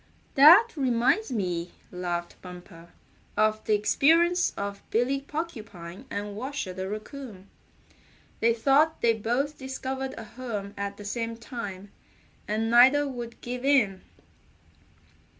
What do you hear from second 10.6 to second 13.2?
at the same time, and neither